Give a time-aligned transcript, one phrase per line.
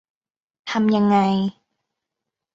[0.71, 1.17] ทำยังไง